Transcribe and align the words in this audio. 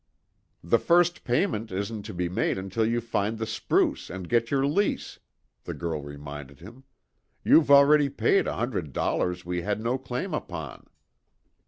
"The 0.63 0.79
first 0.79 1.23
payment 1.23 1.71
isn't 1.71 2.01
to 2.07 2.13
be 2.15 2.27
made 2.27 2.57
until 2.57 2.83
you 2.87 3.01
find 3.01 3.37
the 3.37 3.45
spruce 3.45 4.09
and 4.09 4.27
get 4.27 4.49
your 4.49 4.65
lease," 4.65 5.19
the 5.63 5.75
girl 5.75 6.01
reminded 6.01 6.59
him. 6.59 6.85
"You've 7.43 7.69
already 7.69 8.09
paid 8.09 8.47
a 8.47 8.55
hundred 8.55 8.93
dollars 8.93 9.45
we 9.45 9.61
had 9.61 9.79
no 9.79 9.99
claim 9.99 10.33
upon." 10.33 10.87